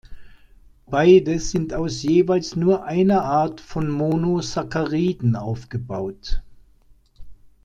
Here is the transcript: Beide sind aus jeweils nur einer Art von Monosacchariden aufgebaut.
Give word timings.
Beide 0.87 1.37
sind 1.37 1.75
aus 1.75 2.01
jeweils 2.01 2.55
nur 2.55 2.85
einer 2.85 3.23
Art 3.23 3.61
von 3.61 3.87
Monosacchariden 3.91 5.35
aufgebaut. 5.35 6.41